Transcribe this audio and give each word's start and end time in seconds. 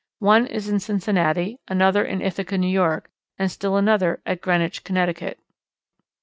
One 0.17 0.47
is 0.47 0.67
in 0.67 0.79
Cincinnati, 0.79 1.59
another 1.67 2.03
in 2.03 2.23
Ithaca, 2.23 2.57
New 2.57 2.67
York, 2.67 3.11
and 3.37 3.51
still 3.51 3.77
another 3.77 4.19
at 4.25 4.41
Greenwich, 4.41 4.83
Connecticut. 4.83 5.37